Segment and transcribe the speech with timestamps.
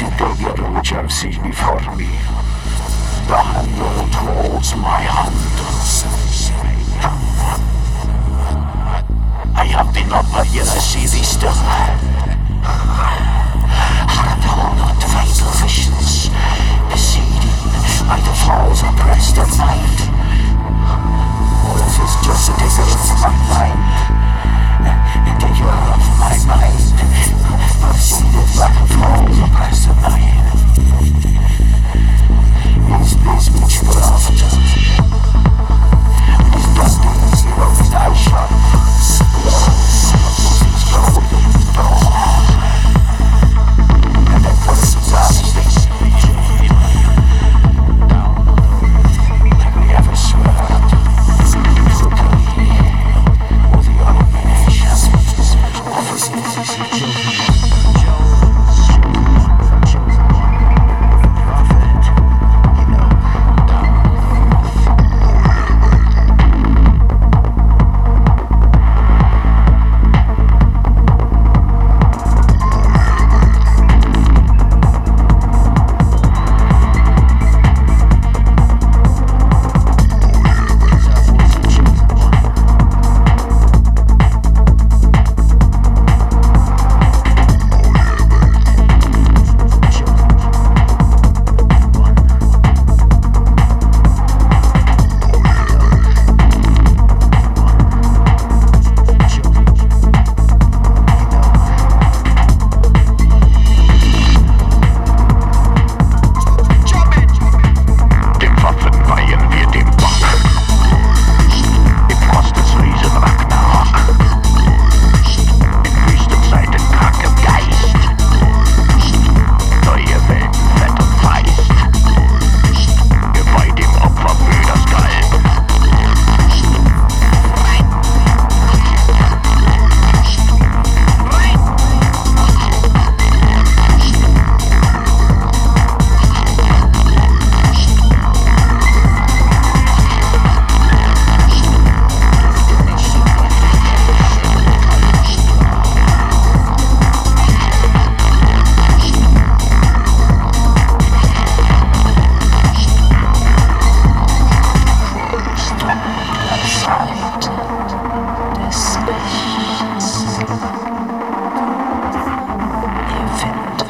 [0.00, 2.06] said they which I've seen before me.
[3.28, 5.36] The handle holds my hand.
[9.54, 12.09] I have been up here, I see thee still.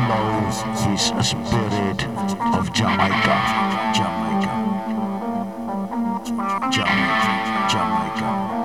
[0.06, 2.04] follows his spirit
[2.54, 3.36] of Jamaica,
[3.94, 4.54] Jamaica,
[6.70, 8.57] Jamaica, Jamaica.